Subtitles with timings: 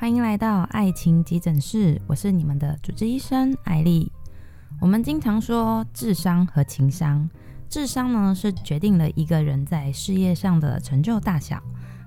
[0.00, 4.10] 欢迎来到爱情急诊室，我是你们的主治医生艾莉。
[4.80, 7.28] 我们经常说智商和情商，
[7.68, 11.62] 智商呢是决定了一个人在事业上的成就大小，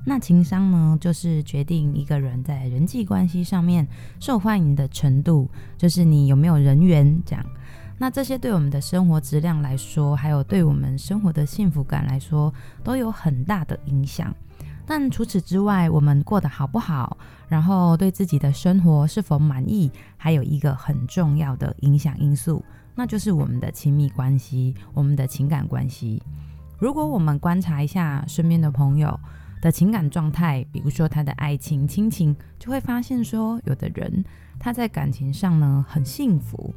[0.08, 3.88] 那情商呢就是决定一个人在人际关系上面
[4.20, 5.48] 受欢迎的程度，
[5.78, 7.46] 就是你有没有人缘这样。
[8.00, 12.52] 那这些对我们的生活质量来说，还有对我们生活的幸福感来说，
[12.84, 14.34] 都有很大的影响。
[14.86, 22.64] 但除此之外，我们过得好不好，然后对自己的生活是否满意，还有一个很重要的影响因素，
[22.96, 26.22] 那就是我们的亲密关系，我们的情感关系。
[26.78, 29.18] 如果我们观察一下身边的朋友
[29.62, 34.24] 的情感状态，比如说他的爱情、亲情，就会发现说，有的人
[34.60, 36.76] 他在感情上呢很幸福。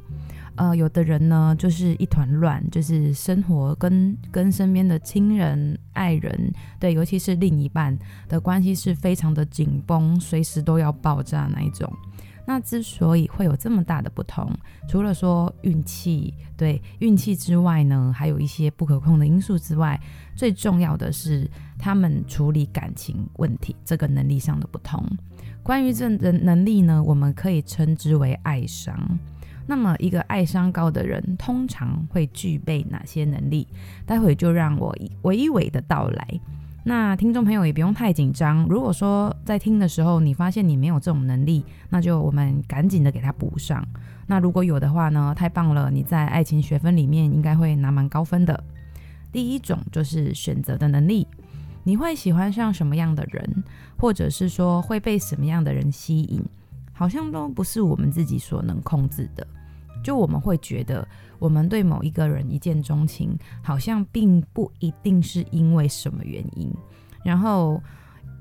[0.57, 7.95] 呃，有的人呢，就是一团乱，就是生活跟跟身边的亲人、爱人，对，尤其是另一半
[8.27, 11.87] 的关系是非常的紧绷，随时都要爆炸那一种。
[12.47, 14.49] 那之所以会有这么大的不同，
[14.89, 19.99] 除了说运气，对，运气之外呢，还有一些不可控的因素之外，
[20.35, 25.05] 最重要的是他们处理感情问题这个能力上的不同。
[25.61, 29.19] 关于这的能力呢，我们可以称之为爱商。
[29.67, 33.67] 那么，一个爱商高的人通常会具备哪些能力？
[34.05, 36.39] 待会就让我娓娓的道来。
[36.85, 38.65] 那听众朋友也不用太紧张。
[38.69, 43.85] 如果说在听的时候你发现你没有这种能力，那就我们赶紧的给他补上。
[44.25, 45.91] 那如果有的话呢，太棒了！
[45.91, 48.63] 你在爱情学分里面应该会拿蛮高分的。
[49.33, 51.27] 第一种就是选择的能力，
[51.83, 53.63] 你会喜欢上什么样的人，
[53.97, 56.41] 或者是说会被什么样的人吸引，
[56.97, 59.45] 好像都不是我们自己所能控制的。
[60.03, 66.73] 就我们会觉得，我们对某一个人一见钟情，好像并不一定是因为什么原因。
[67.23, 67.81] 然后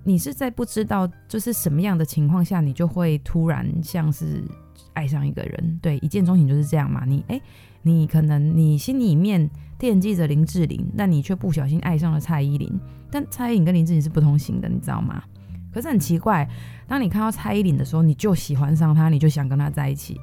[0.04, 4.42] 你是在不知道就是什么样的情况下，你就会突然像是
[4.92, 5.78] 爱上一个人。
[5.82, 7.04] 对，一见钟情就是这样嘛。
[7.04, 7.42] 你诶，
[7.82, 12.70] 你可能你心里面惦记着林志玲，但你却不小心爱上了蔡依林。
[13.10, 15.22] 但蔡依林跟林志玲是不同型的，你知道吗？
[15.72, 16.48] 可是很奇怪，
[16.86, 20.20] 当你看到蔡依林的时候，你就喜欢上她，你就想跟她在一起。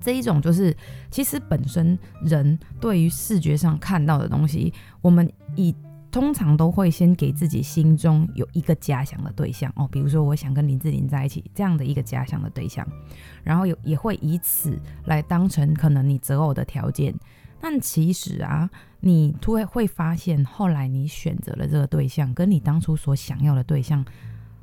[0.00, 0.74] 这一种就是，
[1.10, 5.74] 其实本身人对于视觉上看到的东西，我们以
[6.10, 12.86] 通常都会先给自己心中有一个假想的对象哦，比如说我想跟林志玲在一起这样的一个假想的对象，
[13.44, 17.14] 然后有也会以此来当成可能你择偶的条件。
[17.60, 18.68] 但其实啊，
[19.00, 24.02] 你突然会发现，后来你选择了这个对象，跟你当初所想要的对象，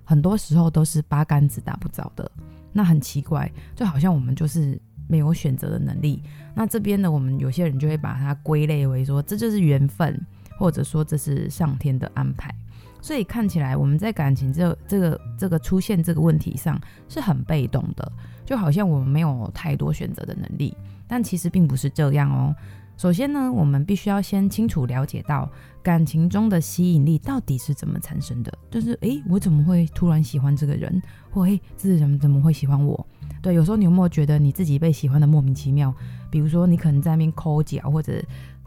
[0.07, 2.31] 很多时候都是八竿子打不着的。
[2.72, 4.79] 那很奇怪，就好像我们就是。
[5.09, 6.22] 没有选择的能力，
[6.53, 10.22] 那这边呢，我们有些人就会把它归类为说，这就是缘分，
[10.59, 12.53] 或者说这是上天的安排。
[13.01, 18.12] 所以看起来我们在感情这这个这个出现这个问题上是很被动的，
[18.45, 20.75] 就好像我们没有太多选择的能力。
[21.07, 22.53] 但其实并不是这样哦。
[22.97, 25.47] 首先呢，我们必须要先清楚了解到
[25.84, 31.00] 感情中的吸引力到底是怎么产生的，就是诶，我怎么会突然喜欢这个人，
[31.30, 33.07] 或诶，这个人怎么会喜欢我？
[33.40, 35.94] 对，有时候你有没有觉得你自己被喜欢的莫名其妙？
[36.31, 38.19] 比如说你可能在那边抠脚或者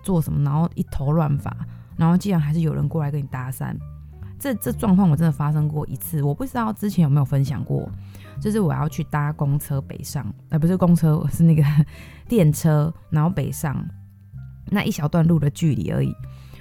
[0.02, 1.54] 做什么，然后一头乱发，
[1.96, 3.76] 然后竟然还是有人过来跟你搭讪。
[4.38, 7.90] 这这状况我真的发生过一次，我不知道之前有没有分享过。
[8.40, 11.62] 就是我要去搭公车北上，呃，不是公车，是那个
[12.26, 13.76] 电车，然后北上
[14.70, 16.14] 那一小段路的距离而已。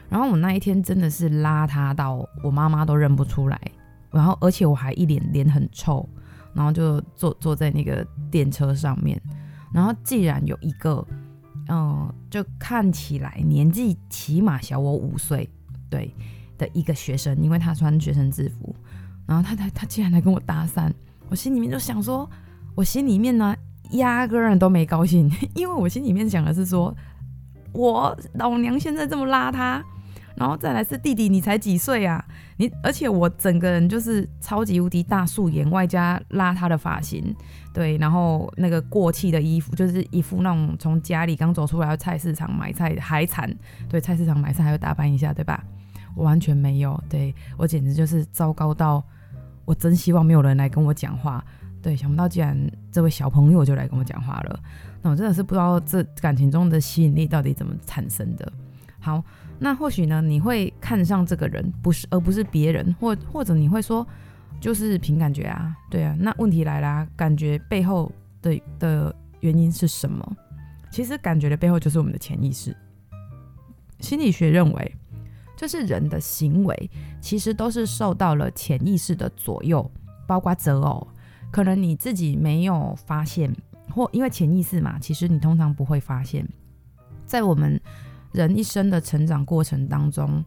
[0.10, 3.60] 然后我那一天真的是邋遢到我妈妈都认不出来，
[4.12, 6.08] 然后而且我还一脸脸很臭。
[6.52, 9.22] 然后就坐坐在那个电车上面，
[9.72, 11.06] 然后既然有一个，
[11.68, 15.48] 嗯、就看起来年纪起码小我五岁，
[15.92, 16.14] 对
[16.58, 18.76] 的一个学生，因为他穿学生制服，
[19.28, 20.92] 然后他他他竟然来跟我搭讪，
[21.30, 22.28] 我心里面就想说，
[22.74, 23.56] 我心里面呢
[23.92, 26.94] 压根儿都没高兴， 因为我心里面想的是说，
[27.74, 29.82] 我老娘现在这么邋遢。
[30.36, 32.24] 然后再来是弟弟，你才几岁啊？
[32.56, 37.36] 你而且我整个人就是超级无敌大素颜，外加邋遢的发型，
[37.74, 43.54] 对，然后那个过气的衣服，就是一副那种从家里刚走出来菜市场买菜还惨，
[43.90, 45.62] 对，菜市场买菜还要打扮一下，对吧？
[46.16, 49.04] 我完全没有，对，我简直就是糟糕到，
[49.66, 51.44] 我真希望没有人来跟我讲话，
[51.82, 52.58] 对，想不到竟然
[52.94, 54.60] 这位小朋友就来跟我讲话了，
[55.02, 58.52] 那我真的是不知道这感情中的吸引力到底怎么产生的。
[59.00, 59.24] 好。
[59.62, 64.08] 那或许呢，你会看上这个人，不是而不是别人，或或者你会说，
[64.62, 66.16] 就是凭感觉啊，对啊。
[66.18, 68.10] 那问题来啦，感觉背后
[68.42, 70.26] 的的原因是什么？
[70.90, 72.74] 其实感觉的背后就是我们的潜意识。
[74.00, 74.96] 心理学认为，
[75.58, 79.92] 就是人的行为其实都是受到了潜意识的左右，
[80.26, 81.06] 包括择偶、
[81.52, 83.54] 可能你自己没有发现，
[84.00, 86.48] 或因为潜意识嘛，其实你通常不会发现，
[87.26, 87.80] 在我们
[88.32, 90.44] 人一生的成长过程当中。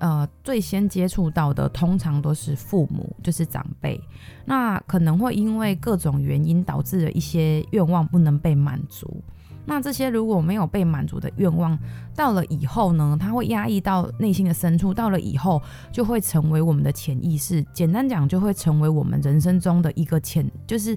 [0.00, 3.98] 呃，最先接触到的通常都是父母，就是长辈。
[4.44, 9.22] 那可能会因为各种原因导致了一些愿望不能被满足。
[9.64, 11.78] 那这些如果没有被满足的愿望，
[12.14, 17.64] 到了以后呢，它会压抑到内心的深处，到了以后就会成为我们的潜意识。
[17.72, 20.94] 简单讲，就会成为我们人生中的一个潜，就是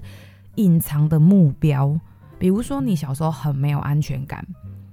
[0.58, 1.98] 隐藏的目标。
[2.38, 4.46] 比如说，你小时候很没有安全感，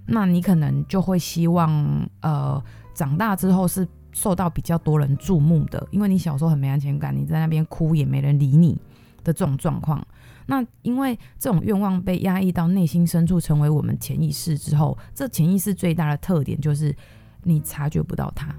[0.08, 2.64] 那你可能就会希望，呃。
[2.96, 8.80] 长大之后是受到比较多人注目的，因为你小时候很没安全感，你在那边哭也没人理你
[9.22, 10.02] 的这种状况。
[10.46, 16.96] 那因为这种愿望被压抑到内心深处，成为我们潜意识之后，这潜意识最大的特点就是
[17.44, 18.56] 你察觉不到它，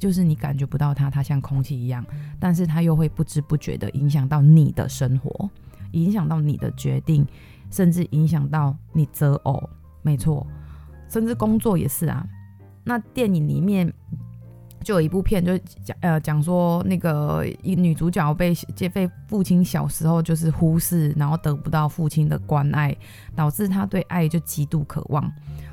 [0.00, 2.04] 就是你感觉不到它，它像空气一样，
[2.40, 5.48] 但是它又会不知不觉地影响到你的生活，
[5.92, 7.26] 影响到你的决定，
[7.70, 9.68] 甚至影响到你择偶，
[10.02, 10.46] 没错，
[11.08, 12.26] 甚至工作也是啊。
[12.84, 13.92] 那电影里面
[14.84, 18.54] 就有一部片，就讲呃讲说那个一女主角被
[18.92, 22.96] 被父亲小时候就是忽视，然后得不到父亲的关爱，
[23.34, 25.28] 导致她对爱就极度渴望。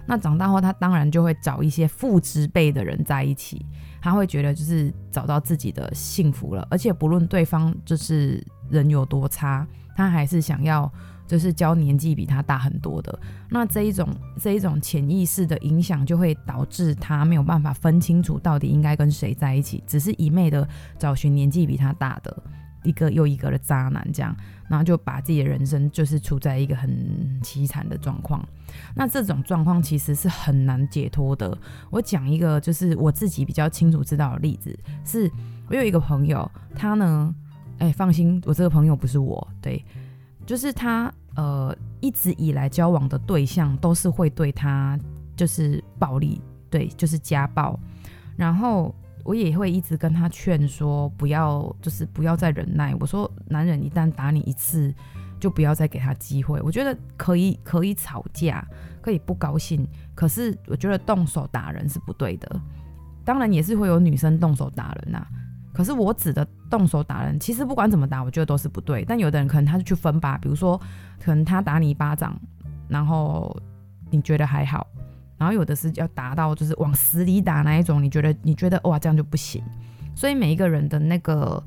[0.08, 3.64] 那长大后，她当然就会找一些父之辈的人在一起，
[4.02, 10.92] 她会觉得就是找到自己的幸福了，而且不论对方就是人有多差，他还是想要。
[11.26, 13.18] 就是交年纪比他大很多的，
[13.50, 14.08] 那这一种
[14.40, 20.68] 这一种潜意识的影响，就会导致他没有办法分清楚到底应该跟谁在一起，只是一昧的
[21.00, 22.44] 找寻年纪比他大的
[22.84, 24.36] 一个又一个的渣男，这样，
[24.70, 26.92] 然后就把自己的人生就是处在一个很
[27.42, 28.46] 凄惨的状况。
[28.94, 31.58] 那这种状况其实是很难解脱的。
[31.90, 35.32] 我讲一个就是我自己比较清楚知道的例子，是
[35.70, 37.34] 我有一个朋友，他呢，
[37.80, 39.84] 哎，放心，我这个朋友不是我，对。
[40.46, 45.00] 就是他，呃，一直以来交往的对象都是会对他
[45.38, 47.80] 就是暴力，对，就是家暴。
[48.36, 48.94] 然后
[49.24, 52.94] 我也会一直跟他劝说，不要，就是不要再忍耐。
[53.00, 54.94] 我说，男人一旦打你一次，
[55.40, 56.60] 就不要再给他机会。
[56.62, 58.68] 我觉得可以，可以吵架，
[59.02, 62.62] 可以不高兴，可是我觉得动手打人是不对的。
[63.24, 65.28] 当然也是会有女生动手打人呐、啊。
[65.74, 69.04] 可是我指的动手打人，其实不管怎么打，我觉得都是不对。
[69.04, 70.80] 但有的人可能他就去分吧，比如说
[71.20, 72.40] 可能他打你一巴掌，
[72.88, 73.56] 然后
[74.12, 74.86] 你觉得还好，
[75.38, 79.64] 然后有的是要打到就是往死里打那一种，你觉得你觉得哇这样就不行。
[80.16, 81.64] 所以每一个人的那个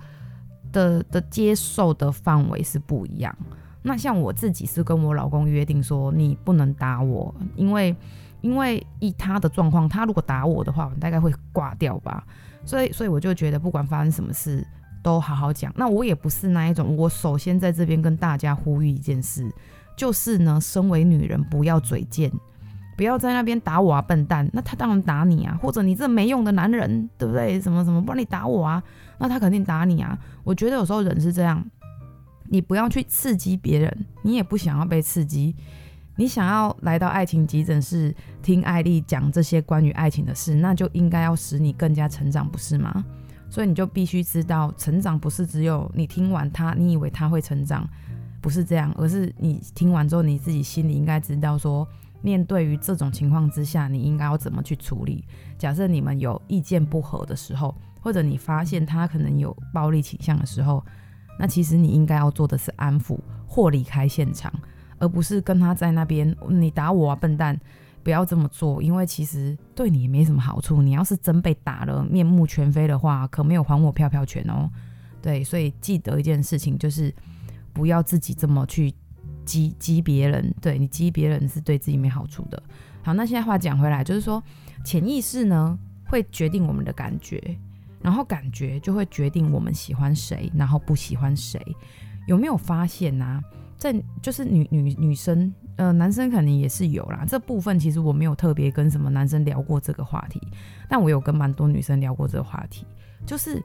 [0.71, 3.37] 的的接受的范围是不一样。
[3.83, 7.95] 那像我自己是跟我老公约定说，你不能打我，因为
[8.41, 12.25] 因为以他的状况，他如果打我的话，我大概会挂掉吧。
[12.67, 14.67] 所以，所以我就觉得，不管发生什么事，
[15.03, 15.73] 都好好讲。
[15.77, 19.49] 那我也不是那一种，我首先在这边跟大家呼吁一件事，
[19.97, 22.31] 就是呢，身为女人不要嘴贱，
[22.97, 24.51] 不要在那边打我啊，笨蛋。
[24.53, 27.61] 那他当然打你啊，或者你这没用的男人，对不对？
[27.61, 28.83] 什么什么，不然你打我啊，
[29.19, 30.19] 那他肯定打你啊。
[30.43, 31.65] 我觉得有时候人是这样，
[32.49, 35.55] 你不要去刺激别人，你也不想要被刺激。
[36.19, 43.05] 你想要来到爱情急诊室听艾丽讲这些关于爱情的事，那就应该要使你更加成长，不是吗？
[43.51, 47.87] 所以你就必须知道，成长不是只有你听完他，你以为他会成长，
[48.41, 51.87] 不是这样，而是你听完之后，你自己心里应该知道说，
[52.23, 55.23] 面对于这种情况之下，你应该要怎么去处理。
[55.59, 60.83] 假设你们有意见不合的时候，或者你发现他可能有暴力倾向的时候，
[61.39, 64.53] 那其实你应该要做的是安抚或离开现场。
[64.99, 67.59] 而不是跟他在那边，你打我啊，笨蛋！
[68.03, 70.81] 不要这么做，因为其实对你也没什么好处。
[70.81, 74.71] 你要是真被打了，面目全非的话，可没有还我票票权哦。
[75.21, 77.13] 对，所以记得一件事情，就是
[77.73, 78.95] 不要自己这么去
[79.45, 80.55] 激激别人。
[80.61, 82.63] 对，你激别人是对自己没好处的。
[83.03, 84.41] 好，那现在话讲回来，就是说
[84.85, 87.59] 潜意识呢会决定我们的感觉，
[88.01, 91.61] 然后感觉就会决定我们喜欢谁，然后不喜欢谁。
[92.27, 93.43] 有没有发现啊？
[93.79, 97.25] 在就是女女女生，呃，男生肯定也是有啦。
[97.29, 100.41] 这部分其实我没有特别跟什么男生聊过这个话题，
[100.89, 102.87] 但我有跟蛮多女生聊过这个话题。
[103.27, 103.63] 就是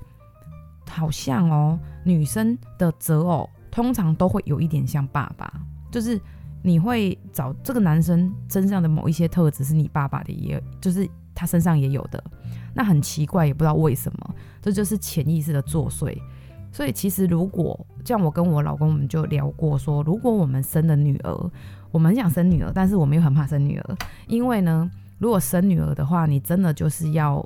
[0.87, 5.51] 好像哦，女生的择偶通常都会有一点像爸爸，
[5.89, 6.19] 就是
[6.61, 12.21] 你会找这个男生身上的某一些特质是你爸爸的，也就是他身上也有的。
[12.73, 16.17] 那很奇怪，也不知道为什么，这就是潜意识的作祟。
[16.71, 21.51] 所以其实，如果像我跟我老公，我们就聊过说，如果我们生了女儿，
[21.91, 23.97] 我们很想生女儿，但是我们又很怕生女儿，
[24.27, 27.45] 因为呢，如果生女儿的话，你真的就是要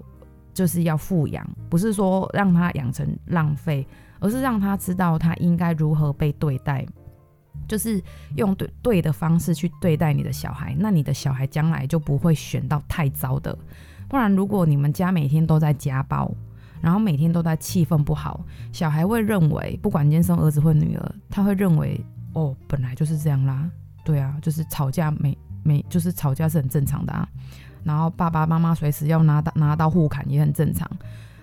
[0.54, 3.86] 就是要富养，不是说让她养成浪费，
[4.20, 6.86] 而是让他知道他应该如何被对待，
[7.68, 8.02] 就是
[8.38, 13.58] 用对对的方式去对待你的小孩，那你的小孩将来就不会选到太糟的。
[14.08, 16.32] 不然，如果你们家每天都在家暴，
[16.82, 22.00] 然后每天都在气氛不好，小孩会认为，不管今天生儿子或女儿，他会认为
[22.34, 23.70] 哦，本来就是这样啦。
[24.04, 27.28] 对啊，就是吵架没没，就是吵架是很正常的啊。
[27.84, 30.90] 然后爸爸妈妈随时要拿刀拿刀互砍也很正常。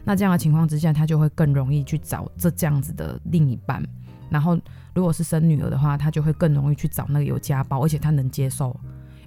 [0.05, 3.83] 那这样的情况之下，他就会更容易去找这这样子的另一半。
[4.31, 4.59] 然后
[4.95, 8.79] 如果是生女儿的话，他就会更容易去找那个有家暴，而且他能接受。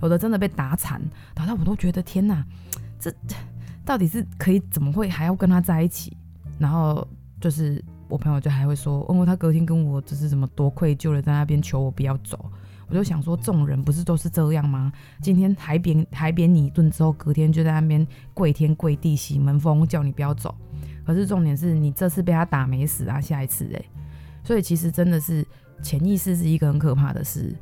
[0.02, 1.02] 有的真的被打惨，
[1.34, 2.46] 打到我都觉得天哪，
[3.00, 3.14] 这
[3.86, 6.18] 到底是可以怎么会还要跟他在一起？
[6.58, 7.08] 然后
[7.40, 12.52] 就是我朋友就还会说，问哦，他隔天跟我就是什么多愧疚的在那边求我不要走。
[12.88, 14.92] 我就想说，这种人不是都是这样吗？
[15.20, 20.54] 今天还扁还扁你一顿之后，隔天就在那边跪天跪地洗门风，叫你不要走。
[21.04, 23.86] 可是重点是你这次被他打没死啊，下一次哎，
[24.44, 25.44] 所以其实真的是
[25.82, 27.56] 潜意识是一个很可怕的事。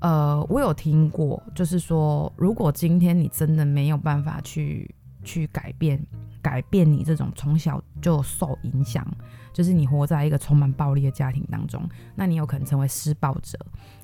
[0.00, 4.92] 呃，我有听过，就是说，如果今天你真的没有办法去
[5.22, 6.04] 去改变。
[6.40, 9.06] 改变你这种从小就受影响，
[9.52, 13.56] 就是你活在一个充满暴力的家庭当中，那你有可能成为施暴者，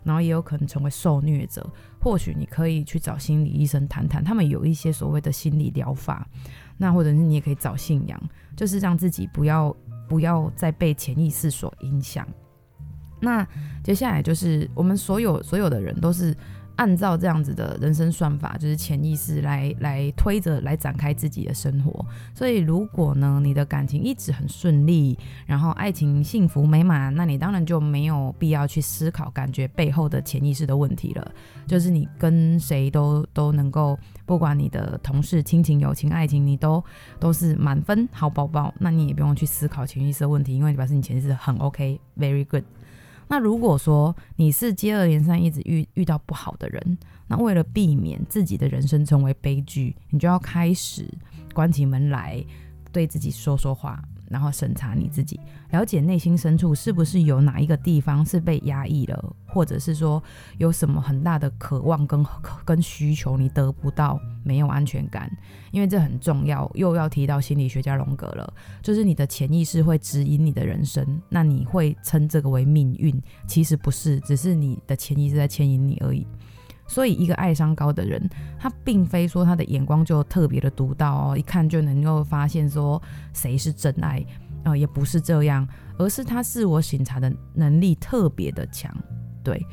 [0.04, 1.68] 然后也有可能成为受虐者。
[2.00, 6.28] 或许你可以去找心理医生谈谈，他们有一些所谓的心理疗法。
[6.76, 8.22] 那或者是你也可以找信仰，
[8.54, 9.76] 就是让自己不要
[10.08, 12.24] 不要再被潜意识所影响。
[13.20, 13.44] 那
[13.82, 16.32] 接下来就是我们所有所有的人都是。
[16.78, 22.06] 按照这样子的人生算法，就是潜意识来来推着来展开自己的生活。
[22.32, 31.32] 所以，如果呢，你的感情一直很顺利，然后爱情幸福美满，那你当然就没有必要去思考感觉背后的潜意识的问题了。
[31.66, 36.82] 就是你跟谁都都能够，不管你的同事、亲情、友情、爱情，你都
[37.18, 42.62] 都是满分好宝宝，那你也不用去思考潜意识的问题，因为表示你潜意识很 OK，very good。
[43.28, 51.06] 那如果说你是接二连三一直遇遇到不好的人，那为了避免自己的人生成为悲剧，你就要开始
[51.52, 52.42] 关起门来
[52.90, 54.02] 对自己说说话。
[54.30, 55.38] 然后审查你自己，
[55.70, 60.22] 了解内心深处是不是有哪一个地方是被压抑了，或者是说
[60.58, 62.24] 有什么很大的渴望跟
[62.64, 65.30] 跟需求你得不到，没有安全感，
[65.70, 66.70] 因为这很重要。
[66.74, 76.26] 又要提到心理学家荣格了，就是你的潜意识会指引你的人生，那你会称这个为命运，其实不是，只是你的潜意识在牵引你而已。
[76.88, 78.28] 所以，一个爱商高的人，
[78.58, 83.00] 他并非说他的眼光就特别的独到哦，一看就能够发现说
[83.34, 84.24] 谁是真爱，
[84.64, 85.68] 呃，也不是这样，
[85.98, 88.90] 而是他自我省察的能力特别的强。
[89.44, 89.64] 对，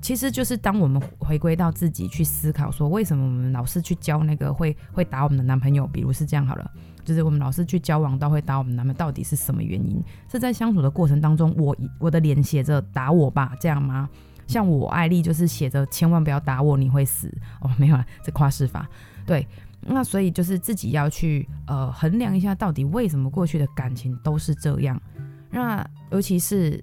[0.00, 6.70] 其实就是当我们回归到自己去思考，说为什么我们老是去交那个会会打我们的男朋友，比如是这样好了，
[7.04, 10.00] 就是我们老是去交往到会打我们男朋友，到底是什么原因？
[10.30, 14.08] 是在相处的过程当中，我我的脸写着打我吧这样吗？
[14.50, 18.88] 像我爱丽就是写着千万不要打我，你会死哦， 没有啊，这夸饰法。
[19.24, 19.46] 对，
[19.80, 25.00] 那所以就是自己要去呃衡量一下，到底为什么过去的感情都是这样。
[25.50, 26.82] 那尤其是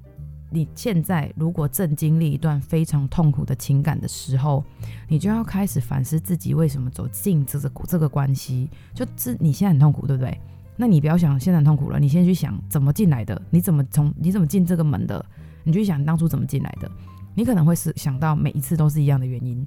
[0.50, 4.64] 你现在如果正经历一段非常痛苦的情感的时候，
[5.10, 8.70] 你就要开始反思自己为什么走进这个这个关系。
[8.94, 10.40] 就是你现在很痛苦，对不对？
[10.78, 15.26] 那你不要想现在很痛苦了，你先去想怎么进来的，你怎么从你怎么进这个门的，
[15.64, 16.90] 你就想当初怎么进来的。
[17.38, 19.66] 你可能会是想到每一次都是一样的原因，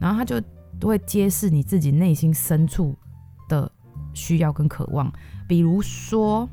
[0.00, 0.40] 然后他就
[0.78, 2.96] 都会揭示你自己内心深处
[3.46, 3.70] 的
[4.14, 5.12] 需要跟渴望。
[5.46, 6.48] 比如说，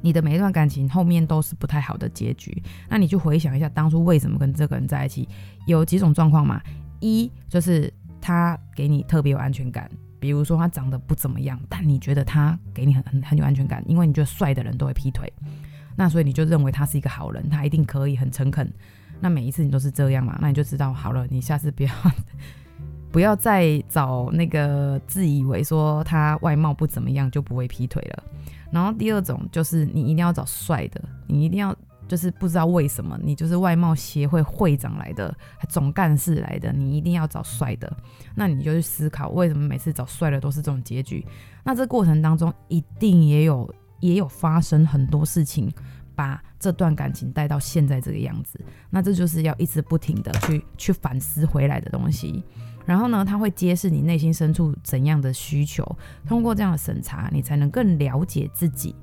[0.00, 5.28] 你的每一段感情后面都是不太好的结局，那你就回想一下当初为什么跟这个人在一起，
[5.68, 6.60] 有几种状况嘛？
[6.98, 15.32] 一就是他给你特别有安全感，比如说他长得不怎么样，但你觉得他给你很很很有安全感，因为你觉得帅的人都会劈腿，
[15.94, 18.68] 那所以你就认为他是一个好人，他一定可以很诚恳。
[19.20, 20.38] 那每一次你都是这样嘛？
[20.40, 21.90] 那你就知道好了，你下次不要
[23.10, 28.22] 不要再找那个自以为说他外貌不怎么样就不会劈腿了。
[28.70, 31.74] 然后第二种就是你一定要找帅的，你一定要
[32.06, 35.34] 就是不知道为什么你就是外貌协会会长来的，
[35.68, 37.90] 总干事来的，你一定要找帅的。
[38.34, 41.26] 那你就去思考为什么每次找帅的都是这种结局？
[41.64, 45.72] 那这过程当中一定也有也有发生很多事情。
[46.18, 48.60] 把这段感情带到现在这个样子，
[48.90, 52.42] 那这就是要一直不停的去去反思回来的东西。
[52.84, 55.86] 然后呢，他会揭示你内心深处怎样的需求，
[56.26, 58.96] 通过这样的审查，你才能更了解自己，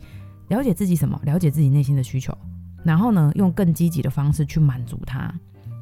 [0.50, 1.18] 了解自己什么？
[1.24, 2.38] 了解自己内心的需求。
[2.84, 5.34] 然后呢，用更积极的方式去满足他，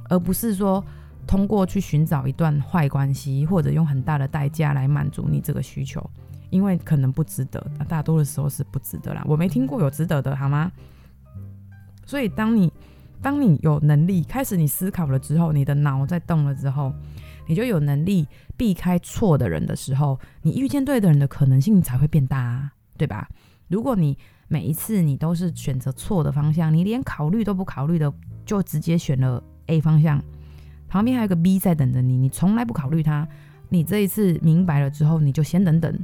[0.08, 0.86] 而不是说
[1.26, 6.08] 通过去寻找一段坏关系，或者用很大的代价来满足你这个需求，
[6.52, 7.60] 因为可能不值得。
[7.88, 9.24] 大多的时候是不值得啦。
[9.26, 10.72] 我没听过有值得的，好吗？
[12.06, 12.72] 所以当你
[13.22, 16.94] 当你有能力开始你思考了之后，你的脑在动了之后，
[17.48, 23.30] 你就有能力避开错的人的时候，你遇见对的人的可能性才会变大啊，对吧？
[23.70, 24.18] 如果你
[24.50, 28.14] 每一次你都是选择错的方向，你连考虑都不考虑的
[28.46, 30.22] 就直接选了 A 方向，
[30.88, 33.28] 旁边还有个 B 在等着你，你从来不考虑它，
[33.70, 35.98] 你这一次明白了之后，你就先等等，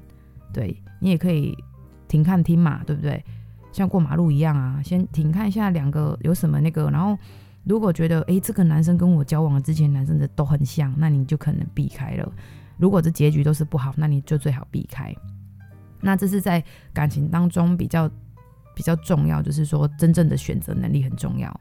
[0.54, 1.56] 对，你也可以
[2.08, 3.24] 停看听嘛，对不对？
[3.72, 7.18] 像过马路一样啊，先停看一下两个有什么那个，然后
[7.66, 12.32] 如果觉得诶，这个男生跟我交往之前男生的都很像，那你就可能避开了。
[12.78, 15.14] 如果这结局都是不好，那你就最好避开。
[16.02, 18.10] 那这是在感情当中比较
[18.74, 21.60] 比较重要，就是说真正的选择能力很重要。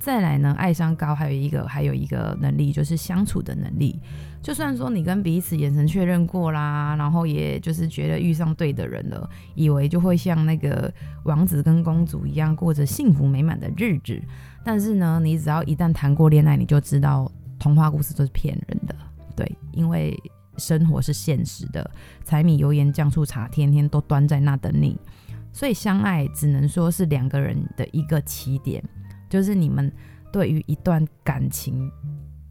[0.00, 4.00] 再来呢，爱商高还有一个还有一个能力就是相处的能力。
[4.42, 10.90] 就算说你跟彼此眼神确认过啦，然后也就是觉得遇上对的人了，以为就会像那个
[11.24, 14.18] 王子跟公主一样过着幸福美满的日子，
[14.64, 18.96] 但是呢，你只要一旦谈过恋爱，你就知道童话故事都是骗人的。
[19.36, 20.18] 对，因为
[20.56, 21.88] 生活是现实的，
[22.24, 24.98] 柴米油盐酱醋茶天天都端在那等你，
[25.52, 28.82] 所以相爱只能说是两个人的一个起点。
[29.30, 29.90] 就是你们
[30.30, 31.90] 对于一段感情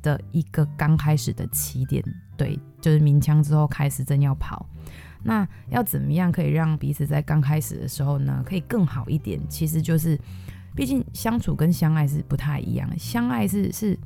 [0.01, 2.01] 的一个刚开始的起点，
[2.37, 4.65] 对，就是鸣枪之后开始真要跑，
[5.21, 9.37] 那要怎么样可以让彼此在刚开始的时候呢，可以更好一点？
[9.49, 10.17] 其实就是，
[10.73, 13.99] 毕竟相处跟相爱是不太一样，相爱是是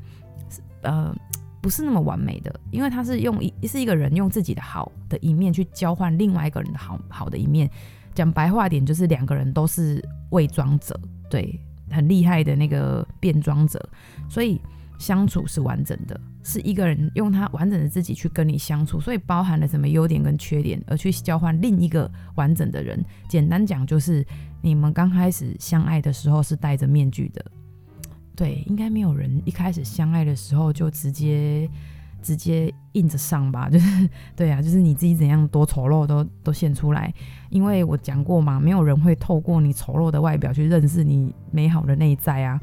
[0.49, 1.15] 是呃
[1.61, 7.69] 不是那么完美的，因为他是用一是一个人用自己的好的一面去交换另外一个人的好好的一面，
[8.15, 10.99] 讲白话点就是两个人都是伪装者，
[11.29, 11.59] 对。
[11.93, 13.79] 很厉害的那个变装者，
[14.27, 14.59] 所以
[14.97, 22.99] 相处是完整的，是一个人用他完整的自己去跟你相处，所以包含了什么优点跟缺点，而去交换另一个完整的人。
[23.29, 24.25] 简单讲，就是
[24.61, 27.45] 你们刚开始相爱的时候是戴着面具的，
[28.35, 31.69] 对，应该没有人一开始相爱的时候就直接。
[32.23, 37.13] 直接硬着上吧， 就是对啊，就是你自己怎样多丑陋都都现出来，
[37.49, 42.59] 因为我讲过嘛，没有人会透过你丑陋的外表去认识你美好的内在啊，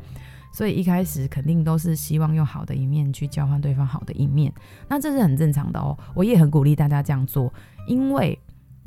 [0.52, 4.52] 所以一开始肯定都是希望用好的一面去交换对方好的一面，
[4.88, 7.52] 那这是很正常的哦，我也很鼓励大家这样做，
[7.86, 8.36] 因为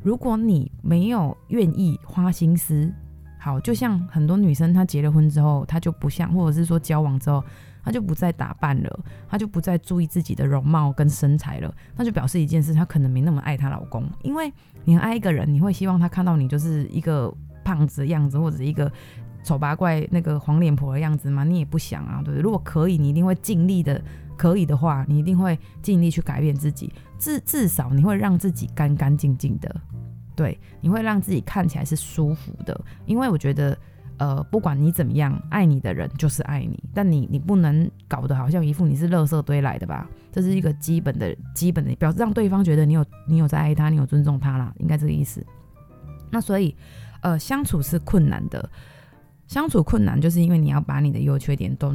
[0.01, 2.91] 如果你没有愿意花心思，
[3.39, 7.43] 好，就像很多女生她结了婚之后，她就不像，或者是说交往之后。
[7.83, 14.09] 他就不再打扮了，他就不再注意自己的容貌跟身材了，那就表示一件事，他可能没那么爱她老公。
[14.21, 14.51] 因为
[14.85, 17.31] 你爱一个人，你会希望他看到你就是一个
[17.63, 18.91] 胖子的样子，或者一个
[19.43, 21.43] 丑八怪那个黄脸婆的样子吗？
[21.43, 22.41] 你也不想啊，对不对？
[22.41, 24.01] 如果可以，你一定会尽力的。
[24.35, 29.73] 可以的话，你一定会尽力去改变自己，至至少你会让自己干干净净的，
[30.35, 32.79] 对，你会让自己看起来是舒服的。
[33.05, 33.77] 因为我觉得。
[34.23, 40.09] 呃，不管你怎么样，爱你的人就是爱你，但你你不能搞得好像一副你是垃圾堆来的吧？
[40.31, 45.45] 这是一个基本的基本的表示，让对方觉得你有你有在爱他，你有尊重他啦，应该这个意思。
[46.31, 46.73] 那所以，
[47.21, 48.69] 呃，相处是困难的，
[49.45, 51.93] 相处困难就是因为你要把你的优缺点都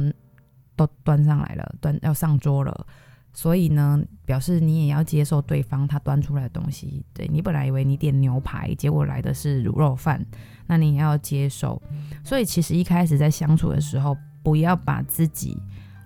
[0.75, 2.85] 都端上来了，端要上桌了。
[3.33, 7.03] 所以呢，表示你也要接受对方他端出来的东西。
[7.11, 10.23] 对，你本来以为你点牛排，结果来的是卤肉饭，
[10.69, 11.81] 那你也要接受。
[12.23, 15.57] 所以其实一开始在相处的时候，不要把自己，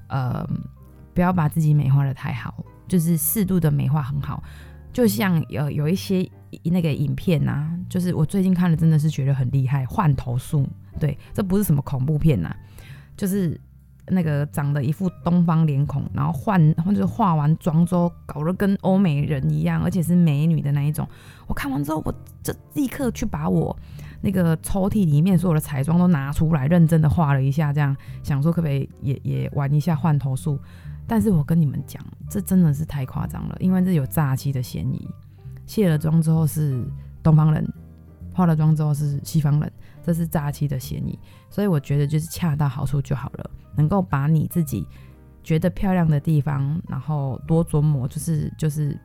[0.07, 0.47] 呃，
[1.13, 4.41] 不要把自己美化得太好，就是适度的美化很好。
[4.93, 6.27] 就像有有一些
[6.63, 10.65] 那个影片呐、啊，就是我最近看了，真的是觉得很厉害，换头术。
[10.99, 12.55] 对，这不是什么恐怖片呐、啊，
[13.17, 13.59] 就是。
[14.07, 21.07] 那个长得一副东方脸孔，然后换或者化完妆之后搞得跟欧美人一样，而且是美女的那一种。
[21.47, 23.73] 我看完之后，我就立刻去把我
[24.23, 30.57] 那个抽屉里面所有的彩妆都拿出来，认真的画了一下，这样想说可不可以也也玩一下换头术。
[31.05, 35.05] 但是我跟你们讲，这真的是太夸张了，因为这有诈欺的嫌疑。
[35.65, 36.81] 卸了妆之后是
[37.21, 37.67] 东方人，
[38.33, 39.71] 化了妆之后是西方人。
[40.01, 44.85] 这是诈欺的嫌疑，所以我觉得就是恰到好处就好了，能够把你自己
[45.43, 48.99] 觉得漂亮的地方，然后多琢磨，就是就是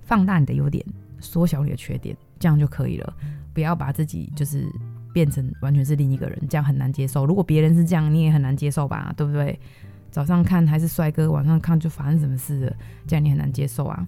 [0.00, 0.84] 放大你的优点，
[1.20, 3.14] 缩小你的缺点，这样就可以了。
[3.52, 4.64] 不要把自己就是
[5.12, 7.26] 变成完全是另一个人，这样很难接受。
[7.26, 9.58] 如果别人是这样，你也很难接受吧，对不对？
[10.10, 14.06] 早上看还是帅哥，晚上看就发生什么事了，这样你很难接受啊。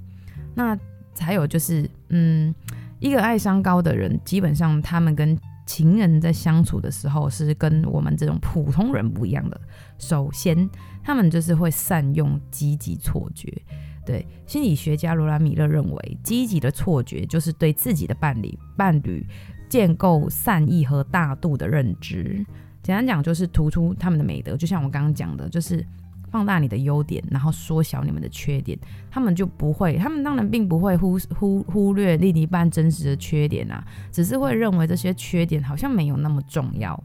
[0.54, 0.76] 那
[1.18, 2.54] 还有就是，嗯，
[2.98, 9.60] 一个爱商高的人，基本上他们跟情人在相处的时候是跟我们这种普通人不一样的。
[9.98, 10.68] 首先，
[11.04, 13.62] 他们就是会善用积极错觉。
[14.04, 19.24] 对，心理学家罗兰米勒认为，积极的错觉就是对自己的伴侣伴侣
[19.68, 22.44] 建构善意和大度的认知。
[22.82, 25.86] 简单讲就是突出他们的美德，就像我刚刚讲的，就是
[26.32, 28.76] 放大你的优点，然后缩小你们的缺点，
[29.08, 37.00] 他们就不会，他们当然并不会忽忽忽略另一半真实的缺点啊，只是会认为这些缺点好像没有那么重要。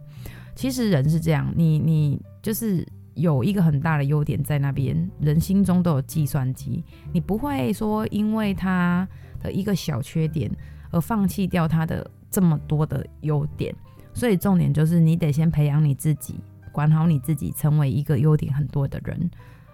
[0.55, 2.83] 其实人是这样，你你就是
[3.17, 9.07] 有一个很大的优点在那边，人心中都有计算机，你不会说因为他
[9.41, 10.49] 的一个小缺点
[10.91, 13.75] 而放弃掉他的这么多的优点。
[14.13, 16.39] 所以重点就是你得先培养你自己，
[16.71, 19.29] 管好你自己，成为一个优点很多的人，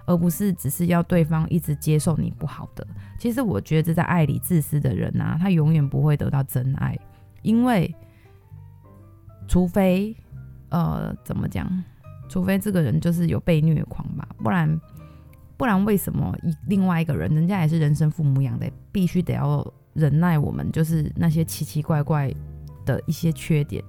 [0.05, 2.85] 而不是只是要对方一直接受你不好的。
[3.19, 6.97] 其实我觉得在爱里自私的人啊，他永远不会得到真爱，
[7.41, 7.93] 因为
[9.47, 10.15] 除非。
[10.69, 11.83] 呃，怎么讲？
[12.33, 14.81] 除非这个人就是有被虐狂吧，不然，
[15.55, 22.33] 不然为什么一另外一个人，人家也是人生父母养的，必须得要忍耐我们，就是那些奇奇怪怪
[22.87, 23.83] 的一些缺点。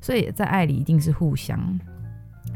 [0.00, 1.78] 所以在爱里一定是互相，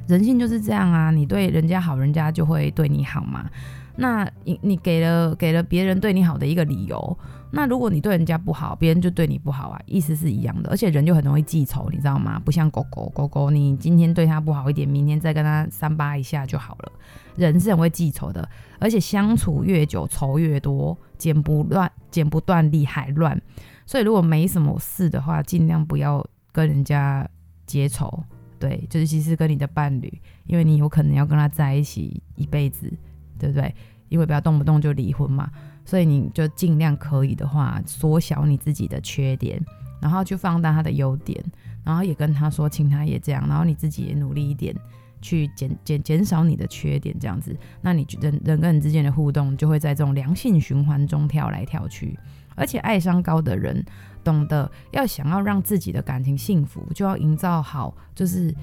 [0.08, 3.48] 人性就是这样啊，你对人家好，人家就会对你好嘛。
[3.96, 7.18] 那你你给了给了别人对你好的一个理由。
[7.52, 10.70] 那如果你对人家不好，别人就对你不好啊，意思是一样的。
[10.70, 12.40] 而且人就很容易记仇，你知道吗？
[12.44, 16.92] 不像狗狗，狗狗你今天对它不好一点，明天再跟它三八一下就好了。
[17.34, 18.48] 人是很会记仇的，
[18.78, 23.40] 而且相处越久，仇越多，剪不乱，剪不断，理还乱。
[23.84, 27.28] 所以如果没什么事的话，尽量不要跟人家
[27.66, 28.22] 结仇。
[28.60, 32.92] 对，就是其实跟你的伴侣，因为你有可能要跟他在一起一辈子，
[33.40, 33.74] 对不对？
[34.10, 35.50] 因为不要动不动就离婚嘛。
[35.84, 39.60] 所以你就尽量可以的话，缩小你自己的缺点，
[40.00, 41.42] 然后去放大他的优点，
[41.82, 44.76] 然后也跟他说，请他也这样，然后你自己也努力一点，
[45.20, 52.16] 去减减减少你的缺点，这样子，那你人人跟人之间的互动就会在这种良性循环中跳来跳去。
[52.54, 53.82] 而且爱商高的人
[54.22, 58.54] 懂得要想要让自己的感情幸福，就要营造好，就是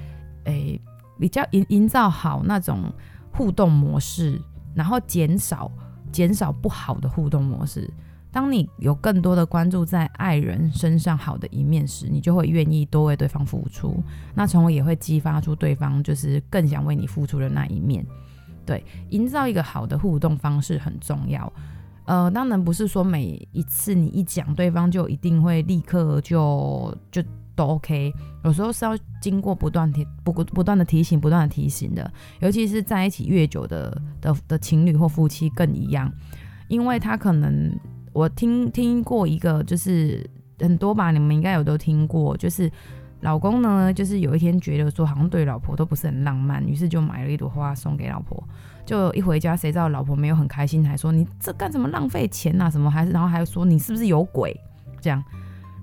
[0.44, 0.80] 诶
[1.20, 2.94] 比较营营造好那种
[3.32, 4.40] 互动模式，
[4.78, 5.70] 然后减少。
[6.10, 7.88] 减少不好的互动模式。
[8.32, 14.02] 当你有更多的关注在爱人身上好的一面时，你就会愿意多为对方付出。
[14.34, 18.04] 那从而也会激发出对方就是更想为你付出的那一面。
[18.66, 21.52] 对，营造一个好的互动方式很重要。
[22.06, 27.22] 呃，当然不是说每一次你一讲，对方就一定会立刻就就。
[27.58, 32.10] 都 OK，有时候是要经过不断提不不断的提醒，不断的提醒的。
[32.40, 36.10] 尤其是在一起越久的的的情侣或夫妻更一样，
[36.68, 37.76] 因为他可能
[38.14, 40.24] 我听听过一个，就是
[40.60, 42.72] 很多吧，你们应该有都听过，就是
[43.22, 48.42] 老公呢，就是有一天觉得说好像对老婆都不是很浪漫，于是就买了一朵花送给老婆，
[48.86, 54.56] 就一回家谁知道老婆没有很开心，还说你这干什么浪费钱啊什么，还是然后还说你是不是有鬼
[55.02, 55.24] 这样。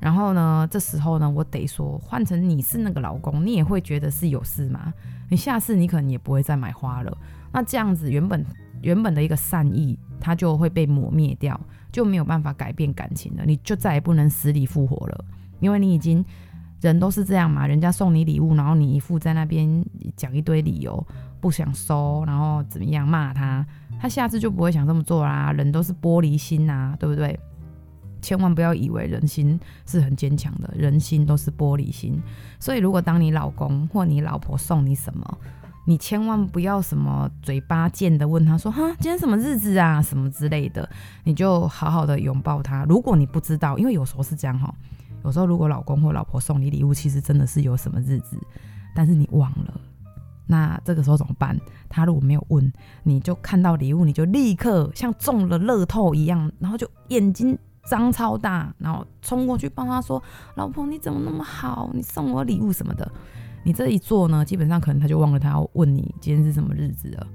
[0.04, 4.92] 然后呢，这时候呢，我得说，换成你是那个老公，你也会觉得是有事吗？
[5.30, 7.16] 你下次你可能也不会再买花了。
[7.50, 8.44] 那这样子，原本
[8.82, 11.58] 原本的一个善意，它就会被抹灭掉，
[11.90, 15.24] 就没有办法改变感情了，你就再也不能死里复活了，
[15.60, 16.22] 因为你已经
[16.82, 19.82] 人都是这样嘛，人家送你礼物，然后你一副在那边
[20.14, 21.02] 讲一堆理由
[21.40, 23.66] 不想收，然后怎么样骂他，
[23.98, 25.50] 他下次就不会想这么做啦。
[25.52, 27.40] 人都是玻璃心呐，对不对？
[28.24, 32.18] 千万不要以为人心是很坚强的，人心都是玻璃心。
[32.58, 35.38] 所以，如果当你老公或你老婆送你什么，
[35.86, 40.88] 你千万不要什么嘴巴贱的问他说：“哈，今天什么日子啊？”什么之类的，
[41.24, 42.86] 你就好好的拥抱他。
[42.88, 44.74] 如果你不知道，因为有时候是这样哈，
[45.22, 48.38] 有时候如果老公或老婆送你礼物，其实真的是有什么日子，
[48.94, 49.78] 但是你忘了，
[50.46, 51.60] 那这个时候怎么办？
[51.90, 57.58] 他如果没有问，你就看到礼物，你就立刻像中了乐透一样，然后就眼睛。
[57.86, 60.22] 张超大，然后冲过去帮他说
[60.56, 61.90] ：“老婆，你怎么那么好？
[61.92, 63.10] 你送我礼物什么的。”
[63.64, 67.26] 你这一做呢，基本上可能他就忘了他要问你今天是什么日子了。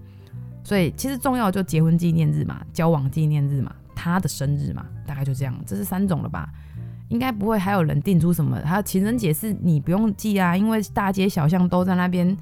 [0.63, 5.55] 所以其实重要就结婚纪念日嘛，交往纪念日嘛，他的生日嘛，大概就这样。
[5.65, 6.47] 这是三种了吧？
[7.07, 8.62] 应该不会还有人定出什么？
[8.63, 12.38] 还有情人节是你不用记啊，因为大街小巷都在那边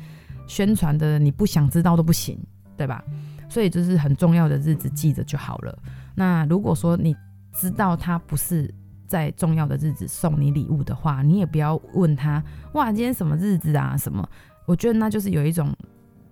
[0.48, 2.38] 宣传的，你不想知道都不行，
[2.76, 3.02] 对吧？
[3.48, 5.80] 所以就是很重要的日子记着就好了。
[6.14, 7.16] 那如果说你
[7.60, 8.72] 知道他不是
[9.08, 12.44] 在重要的日子送你礼物的话，你也不要问他
[12.74, 13.98] 哇，今天什么日子啊？
[13.98, 14.28] 什么？
[14.66, 15.74] 我觉得那就是有一种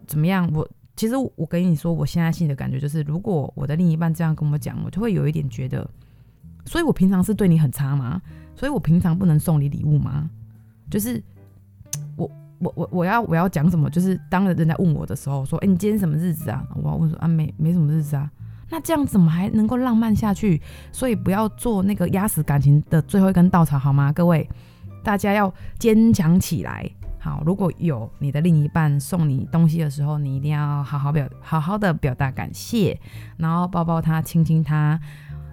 [0.05, 0.49] 怎么样？
[0.53, 5.89] 我其实我跟你说，我现在心里的感觉就是，如果我的另一半这样跟我讲，我就会有一点觉得，
[6.65, 8.21] 所以我平常是对你很差吗？
[8.55, 10.29] 所以我平常不能送你礼物吗？
[10.89, 11.21] 就是
[12.15, 13.89] 我我我我要我要讲什么？
[13.89, 16.65] 就是当人家问我的时候，说，哎，你今天什么日子啊？
[16.75, 18.29] 我要问说啊，没没什么日子啊。
[18.69, 20.62] 那这样怎么还能够浪漫下去？
[20.91, 24.12] 所以不要做那个压死感情的最后一根稻草，好吗？
[24.12, 24.49] 各位，
[25.04, 32.99] 大家要坚强起来，好，如果有你的另一半送你东西的时候，你一定要好好表好好的表达感谢，
[33.38, 34.99] 然后抱抱他，亲亲他，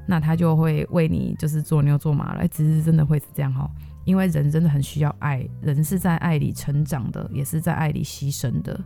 [0.07, 2.49] 那他就会为你就是做牛做马了。
[2.49, 3.71] 其实真的会是这样哈，
[4.05, 8.81] 因为人真的很需要爱，人是在爱里成长的，也是在爱里牺牲的。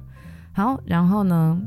[0.52, 1.62] 好，然后呢？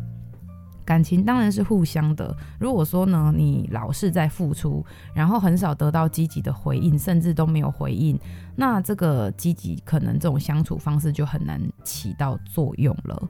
[0.89, 2.36] 感情当然是互相的。
[2.60, 8.19] 如果说呢，你老是在付出，然后很少得到积极的回应，甚至都没有回应，
[8.56, 13.30] 那这个积极可能这种相处方式就很难起到作用了。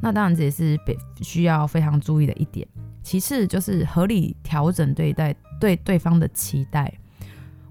[0.00, 0.78] 那当然这也是
[1.20, 2.64] 需要非常注意的一点。
[3.02, 6.92] 其次就是合理调整对待对对方的期待。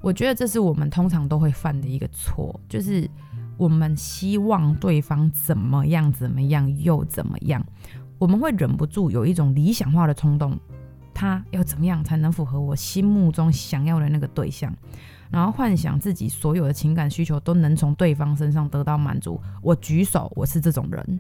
[0.01, 3.09] 我觉得这是我们通常都会犯的一个错，就是
[3.55, 7.65] 我们希望对方怎么样怎么样又怎么样。
[8.19, 10.55] 我们会忍不住有一种理想化的冲动，
[11.13, 14.71] 他要怎么样才能符合我心目中想要的那个对象，
[15.31, 19.41] 然后幻想自己所有的情感需求都能从对方身上得到满足。
[19.61, 21.19] 我举手，我是这种人，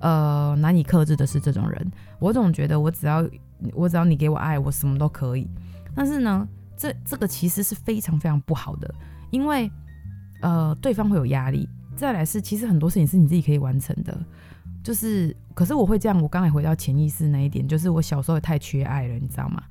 [0.00, 1.90] 呃，难以克制的是这种人。
[2.18, 3.26] 我总觉得我只要
[3.72, 5.48] 我只要你给我爱，我什么都可以。
[5.94, 6.46] 但是呢，
[6.76, 8.94] 这这个其实是非常非常不好的，
[9.30, 9.70] 因为
[10.42, 11.66] 呃，对方会有压力。
[11.96, 14.14] 再来是，其实很多事情是你自己可以完成的。
[14.84, 16.20] 就是，可是我会这样。
[16.20, 19.62] 我刚才回到潜意识那一点，就是我小时候也太缺爱了，你知道吗？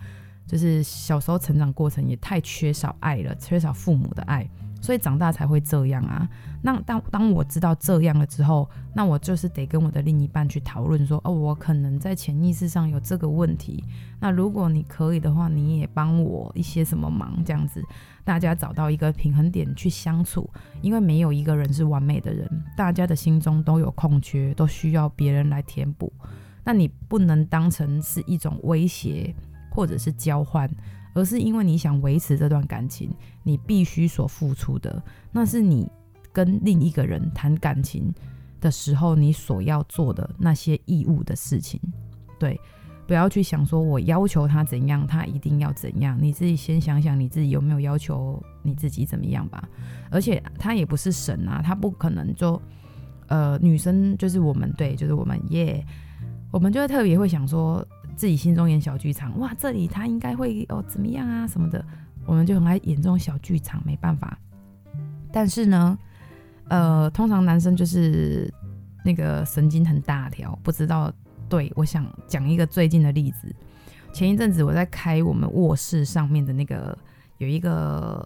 [0.47, 4.49] 就是小时候成长过程也太缺少爱了，缺少父母的爱。
[4.85, 6.29] 所以长大才会这样啊。
[6.61, 13.83] 那当当我知道这样了之后，那我就是得跟我的另一半去讨论说，哦，我可能在潜意识上有这个问题。
[14.19, 17.83] 那如果你可以的话，你也帮我一些什么忙，这样子，
[18.23, 20.47] 大家找到一个平衡点去相处。
[20.83, 26.13] 因为没有一个人是完美的人，大家的心中都有空缺，都需要别人来填补。
[26.63, 29.33] 那你不能当成是一种威胁
[29.71, 30.69] 或者是交换。
[31.15, 33.09] 而是因为你想维持这段感情，
[33.41, 35.01] 你必须所付出的，
[35.31, 35.89] 那是你
[36.33, 38.13] 跟另一个人谈感情
[38.59, 41.79] 的时候，你所要做的那些义务的事情。
[42.37, 42.59] 对，
[43.07, 46.17] 不要去想说我要求他怎样，他一定要怎样。
[46.21, 49.67] 你自己先想想你自己有没有要求你自己怎么样吧。
[50.11, 52.61] 而且他也不是神啊，他不可能就
[53.27, 55.81] 呃，女生就是我们，对，就是我们耶
[56.51, 57.87] 我们就会特别会想说。
[58.15, 61.85] 自己心中演小剧场，哇，这里他应该会哦怎么样啊什么的，
[62.25, 64.37] 我们就很爱演这种小剧场，没办法。
[65.31, 65.97] 但是呢，
[66.69, 68.51] 呃，通常男生就是
[69.03, 71.11] 那个神经很大条，不知道。
[71.49, 73.53] 对，我想讲一个最近的例子。
[74.13, 76.97] 前一阵子我在开我们卧室上面的那个
[77.37, 78.25] 有一个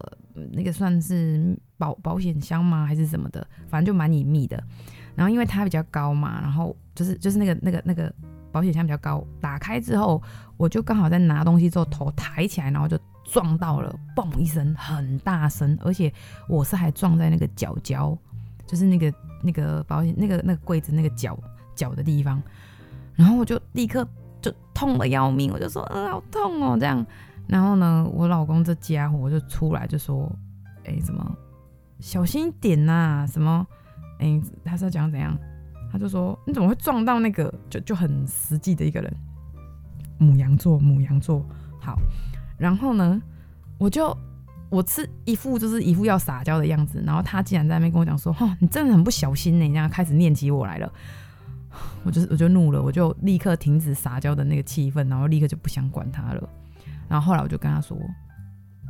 [0.52, 4.64] 那个算是保保险箱吗还是什么的，反正就蛮隐秘的。
[5.16, 8.14] 然后因为它比较高嘛，然后就是就是那个那个那个。
[8.52, 10.22] 保险箱比较高，打开之后，
[10.58, 16.12] 我就刚好在拿东西之后，头抬起来，然后就撞到了，嘣一声，很大声，而且
[16.48, 18.18] 我是还撞在那个角角，
[18.66, 21.38] 就是那个那个保险那个那个柜子那个角
[21.76, 22.42] 角的地方，
[23.16, 24.08] 然后我就立刻
[24.42, 27.06] 就痛得要命，我就说，嗯，好痛哦，这样，
[27.48, 30.32] 然后呢，我老公这家伙就出来就说，
[30.86, 31.36] 哎，什么，
[32.00, 33.66] 小心点呐，什么，
[34.20, 35.38] 哎，他是要讲怎样？
[35.92, 37.54] 他就说：“你怎么会撞到那个？
[37.70, 39.14] 就就很实际的一个人，
[40.18, 41.46] 母羊座，母羊座。
[41.80, 42.00] 好，
[42.58, 43.22] 然后呢，
[43.78, 44.16] 我就
[44.70, 50.92] 我是一副就是一副要撒娇的样子，然后他竟然在那边跟我讲说：‘哈，你真的很不小心呢！’这样开始念起我来了，
[52.04, 56.50] 我就我就怒了，我就立刻停止撒娇的那个气氛，然后立刻就不想管他了。
[57.08, 57.98] 然后后来我就跟他说。”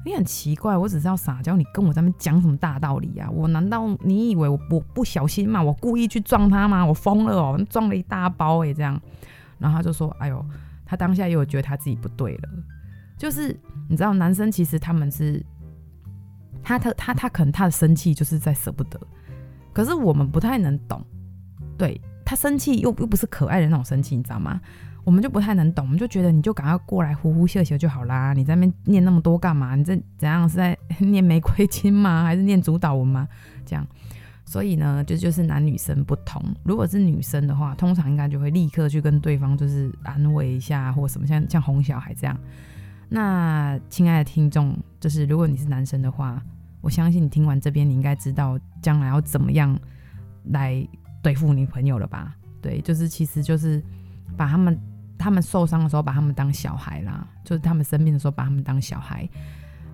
[0.05, 3.29] 你很奇怪，我只是要撒娇，你跟我在那边讲什么大道理啊？
[3.29, 5.61] 我难道你以为我我不小心吗？
[5.61, 6.85] 我故意去撞他吗？
[6.85, 8.73] 我疯了哦，撞了一大包诶。
[8.73, 8.99] 这样，
[9.57, 10.43] 然后他就说：“哎呦，
[10.85, 12.49] 他当下又觉得他自己不对了。”
[13.17, 13.55] 就是
[13.89, 15.45] 你知道，男生其实他们是，
[16.63, 18.99] 他他他他可能他的生气就是在舍不得，
[19.73, 21.05] 可是我们不太能懂，
[21.77, 24.61] 对，他生气又又不是可爱的那种生气，你知道吗？
[25.09, 29.75] 我们就不太能懂，我们就觉得你就赶快过来呼呼秀秀就好啦，你在那边念那么多干嘛？
[29.75, 32.23] 你这怎样是在 念玫瑰经吗？
[32.23, 33.27] 还是念主导文吗？
[33.65, 33.83] 这样，
[34.45, 36.39] 所以呢，就就是男女生不同。
[36.63, 42.39] 如果是女生的话，通常应该就会立刻去跟对方就是安慰一下或什么，像像哄小孩这样。
[43.09, 46.39] 那亲爱的听众，就是如果你是男生的话，
[46.81, 49.75] 我相信你听完这边，你应该知道将来要怎么样
[50.51, 50.87] 来
[51.23, 52.35] 对付女朋友了吧？
[52.61, 53.83] 对，就是其实就是
[54.37, 54.79] 把他们。
[55.19, 59.29] 他们受伤的时候，把他们当小孩啦；就是他们生病的时候，把他们当小孩。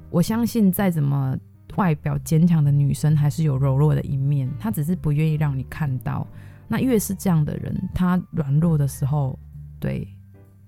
[0.10, 1.36] 我相信，再怎么
[1.76, 4.50] 外表坚强的女生，还是有柔弱的一面。
[4.60, 6.26] 她只是不愿意让你看到。
[6.68, 9.38] 那越是这样的人，她软弱的时候，
[9.80, 10.08] 对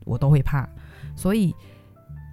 [0.04, 0.68] 我都会怕。
[1.16, 1.56] 所以，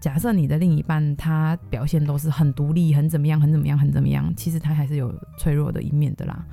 [0.01, 6.45] 假设你的另一半他表现都是很独立、很怎么样、很怎么样、很怎么样，其实他还是有脆弱的一面的啦。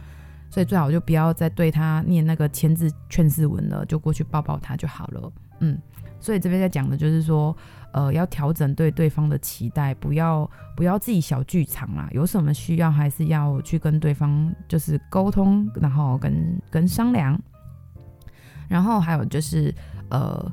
[0.52, 5.32] 所以最好就不要再对他念那个千字劝世文了，就过去抱抱他就好了。
[5.62, 5.80] 嗯，
[6.20, 7.56] 所以这边在讲的就是说，
[7.94, 17.40] 呃，要调整对对方的期待，不要不要自己小剧场啦，有什么需要还是要去跟对方就是沟通，然后跟跟商量。
[18.68, 19.74] 然后还有就是，
[20.10, 20.52] 呃，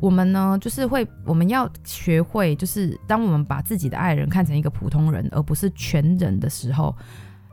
[0.00, 6.92] 我们呢就是会，我们要学会，就是当我们把自己的爱人看成一个普通人，而不是全人的时候。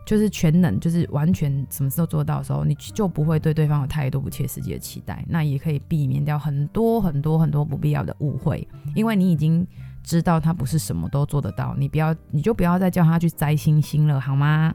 [0.05, 9.65] 就是全能，就是完全什么时候做到的时候，你就不会对对方有太多不切实际的期待，那也可以避免掉很多很多很多不必要的误会，因为你已经
[10.03, 14.73] 知道他不是什么都做得到，你不要，你就不要再叫他去摘星星了，好吗？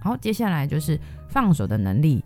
[0.00, 0.98] 好，接下来就是
[1.28, 2.24] 放手的能力，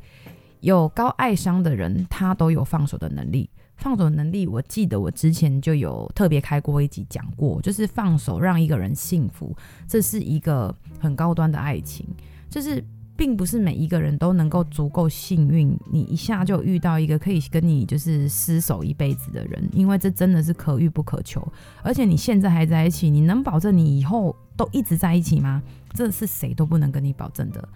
[0.61, 3.51] 有高爱商的人，他都有放手的能力。
[3.79, 12.05] 放手能力，我记得我之前就有特别开过一集讲过，就是放手让一个人幸福，这是一个很高端的爱情，
[12.51, 12.85] 就是
[13.17, 21.41] 并不是每一个人都能够足够幸运，你一下就遇到一个可以跟你就是厮守一辈子的人，因为这真的是可遇不可求。
[21.83, 25.63] 而且你现在还在一起，你能保证你以后都一直在一起吗？
[25.95, 27.69] 这是谁都不能跟你保证的。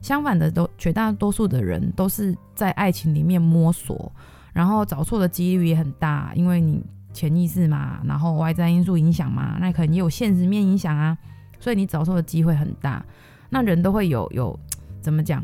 [0.00, 4.12] 相反的，都绝大多数的人都是在爱情里面摸索。
[4.52, 11.16] 然后找错的几率也很大，因为你潜意识嘛，然后外在因素影响嘛，那可能也有现实面影响啊，
[11.58, 13.04] 所以你找错的机会很大。
[13.50, 14.58] 那人都会有有
[15.00, 15.42] 怎么讲，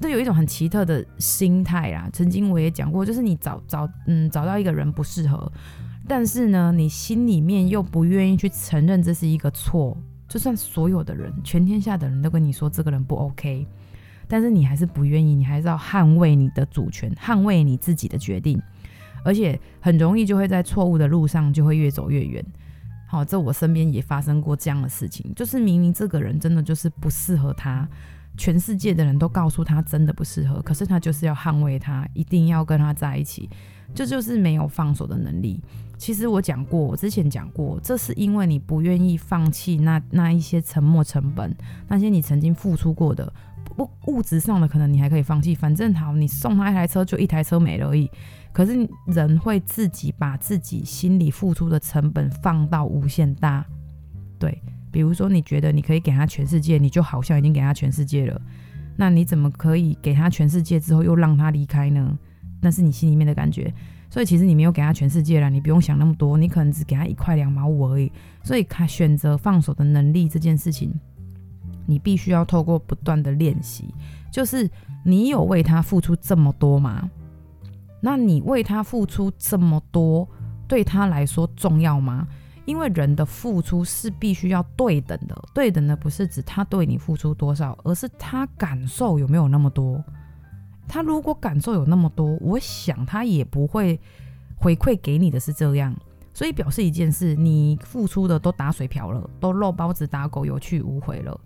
[0.00, 2.08] 都有一种很奇特的心态啦。
[2.12, 5.50] 曾经我也讲过，就是你找找嗯找到一个人不适合，
[6.08, 9.96] 但是呢，你心里面又不愿意去承认这是一个错，
[10.28, 13.66] 就算所有的人，全天下的人都跟你说这个人不 OK。
[14.28, 18.60] 但是你还是不愿意，你还是要捍卫你的主权，捍卫你自己的决定，
[19.24, 22.44] 而且很容易就会在错误的路上就会越走越远。
[23.08, 27.88] 好，这我身边也发生过这样的事情，就是明明这个人真的就是不适合他，
[28.36, 33.48] 全世界的人都告诉他真的不适合，可是他就是要捍卫他，一定要跟他在一起，
[33.94, 35.62] 这就是没有放手的能力。
[35.96, 43.32] 其实我讲过，我之前讲过，这是因为你不愿意放弃那那一些沉没成本，那些你曾经付出过的。
[43.78, 48.10] 物物质上的可能你还可以放弃，反正好，你送他一台车就一台车没了而已。
[48.52, 53.64] 可是人会自己把自己心里付出的成本放到无限大，
[54.38, 58.40] 对，比如说你觉得你可以给他全世界，你就好像已经给他全世界了，
[58.96, 62.18] 那你怎么可以给他全世界之后又让他离开呢？
[62.62, 63.70] 那是你心里面的感觉，
[64.08, 68.10] 所以其实你没有给他全世界了，你不用想那么多，你可能只给他一块两毛五而已。
[68.42, 70.98] 所以他选择放手的能力这件事情。
[71.86, 73.94] 你必须要透过不断的练习，
[74.30, 74.68] 就是
[75.04, 77.10] 你有为他付出这么多吗？
[78.00, 80.28] 那你为他付出这么多，
[80.68, 82.26] 对他来说重要吗？
[82.64, 90.02] 因为人的付出是必须要对等的，对等的不是指他对你付出多少，而是他感受有没有那么多。
[90.88, 93.98] 他如果感受有那么多，我想他也不会
[94.56, 95.94] 回馈给你的是这样，
[96.34, 101.40] 所以表示一件事，你付出的都打水漂了，都肉包子打狗，有去无回了。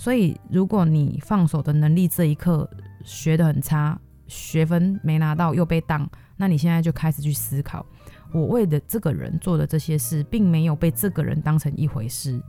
[0.00, 2.66] 所以，如果你放手的能力这一刻
[3.04, 6.08] 学得很差，学分没拿到又被当，
[6.38, 7.84] 那你现在就开始去思考，
[8.32, 12.40] 我为的这个人做的这些事，并没有被这个人当成一回事。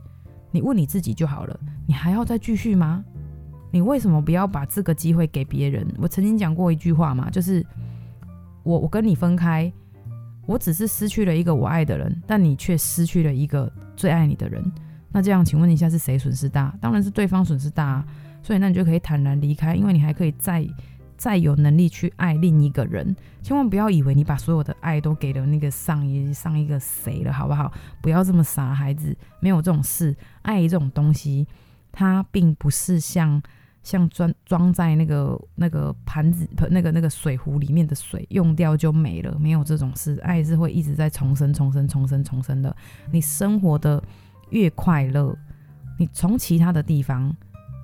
[0.50, 3.04] 你问你自己就好了，你还要再继续吗？
[3.70, 5.86] 你为什么不要把这个机会给别人？
[5.98, 7.62] 我曾经讲过一句话嘛，就是
[8.62, 9.70] 我我跟你分开，
[10.46, 14.64] 我只是失去了一个我爱的人，但你却失去了一个最爱你的人。
[15.12, 16.74] 那这样，请问一下是谁损失大？
[16.80, 18.06] 当然是对方损失大啊。
[18.44, 20.66] 所以那你就可以坦然离开，因为你还可以再
[21.16, 23.14] 再有能力去爱另一个人。
[23.40, 27.72] 千万不要以为你把所有的爱都给了那个上一上一个谁了，好不好？
[28.00, 30.12] 不要这么傻，孩子，没有这种事。
[30.42, 31.46] 爱这种东西，
[31.92, 33.40] 它并不是像
[33.84, 40.18] 像装装在那个那个盘子那个那个水壶里面的水，用掉就没了，没有这种事。
[40.24, 42.74] 爱是会一直在重生、重生、重生、重生的。
[43.12, 44.02] 你生活的。
[44.52, 45.36] 越快乐，
[45.98, 47.34] 你从其他的地方，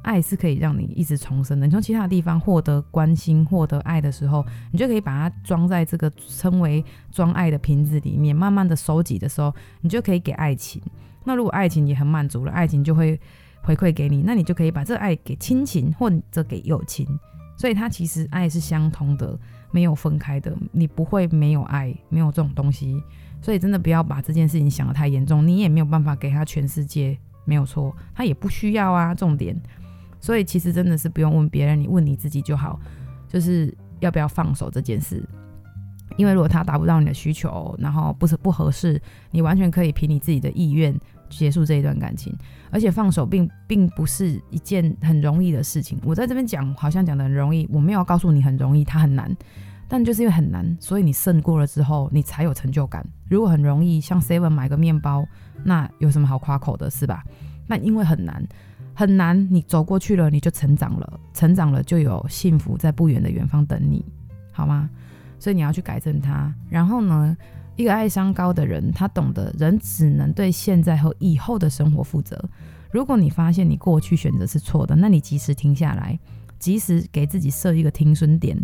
[0.02, 1.66] 爱是可以让你一直重生的。
[1.66, 10.80] 你从其他的地方获得关心、获得爱的时候，你就可以把它装在这个称为装爱的瓶子里面，慢慢的收集的时候，你就可以给爱情。
[11.24, 13.20] 那如果爱情也很满足了，爱情就会
[13.62, 17.06] 回馈给你，那你就可以把这爱给亲情或者给友情。
[17.56, 19.36] 所以它其实爱是相通的，
[19.72, 20.56] 没有分开的。
[20.70, 23.02] 你不会没有爱，没有这种东西。
[23.40, 29.14] 所以真的不要把这件事情想得太严重，你也没有办法给他全世界，没有错，他也不需要啊。
[29.14, 29.56] 重点，
[30.20, 32.78] 所以其实真的是不用问别人，你问你自己就好，
[33.28, 35.22] 就是要不要放手这件事。
[36.16, 42.34] 因为如果他达不到你的需求，然后不是不合适，你完全可以凭你自己的意愿结束这一段感情，
[42.72, 45.96] 而且放手并并不是一件很容易的事情。
[46.02, 49.32] 我在这边讲，好像讲得很容易，我没有告诉你很容易，它很难。
[49.86, 53.06] 但就是因为很难，所以你胜过了之后，你才有成就感。
[53.28, 55.26] 如果很容易，像 Seven 买个面包，
[55.64, 57.22] 那有什么好夸口的，是吧？
[57.66, 58.42] 那因为很难，
[58.94, 64.04] 很难，你走过去了，你就成长了，成长了就有幸福在不远的远方等你，
[64.52, 64.88] 好吗？
[65.38, 66.52] 所以你要去改正它。
[66.68, 67.36] 然后呢，
[67.76, 72.42] 一个爱商高的人，他懂得人只能对现在和以后的生活负责。
[72.90, 76.18] 如果你发现你过去选择是错的，那你及时停下来，
[76.58, 78.58] 及时给自己设一个停损点。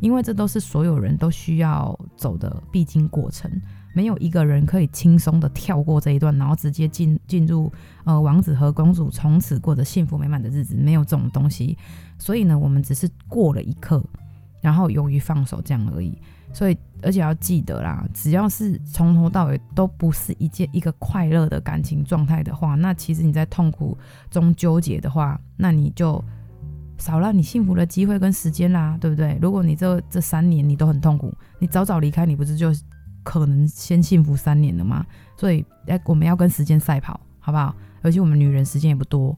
[0.00, 3.50] 因为这都是所有人都需要走的必经过程，
[3.94, 7.72] 没有一个人可以轻松的跳过这一段，然后直接进进入
[8.04, 11.78] 呃王子和公主从此过着幸福美满的日子，没有这种东西。
[12.18, 14.04] 所以呢，我们只是过了一刻，
[14.60, 16.18] 然后勇于放手这样而已。
[16.52, 23.96] 所以，而且要记得啦，只要是从头到尾都不是一件一个快乐的感情状态的话，那其实你在痛苦
[24.30, 26.22] 中纠结的话，那你就。
[26.96, 29.36] 少了你幸福的机会跟时间啦，对不对？
[29.42, 32.72] 如果你这这三年你都很痛苦，你早早离开，你不是就
[33.24, 35.04] 可能先幸福三年了吗？
[35.36, 37.74] 所以，哎，我们要跟时间赛跑，好不好？
[38.02, 39.36] 而且我们女人时间也不多。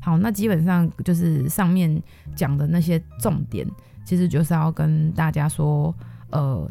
[0.00, 2.02] 好，那基本上就是上面
[2.34, 3.66] 讲的那些重点，
[4.04, 5.94] 其实就是要跟大家说，
[6.30, 6.68] 呃，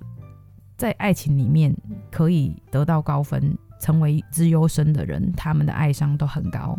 [0.77, 1.73] 在爱情里面
[2.11, 6.77] 可以得到高分，成为资优生的人，他们的爱商都很高。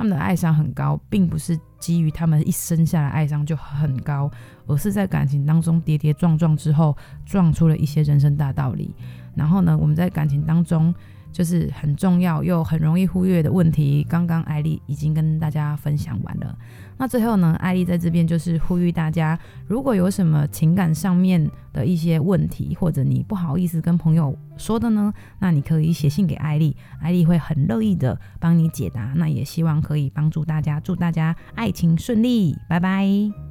[0.00, 4.30] 他们的爱商很高，并不是基于他们一生下来爱商就很高，
[4.66, 6.96] 而是在感情当中跌跌撞撞之后，
[7.26, 8.94] 撞出了一些人生大道理。
[9.34, 10.94] 然后呢，我们在感情当中。
[11.32, 16.58] 就是很重要又很容易忽略的问题，刚刚艾丽已经跟大家分享完了。
[17.00, 29.14] 那最后呢，艾丽在这边就是呼吁大家，如果有什么情感上面的一些问题，或者你不好意思跟朋友说的呢，那你可以写信给艾丽，艾丽会很乐意的帮你解答。
[29.16, 33.49] 那也希望可以帮助大家，祝大家爱情顺利，拜拜。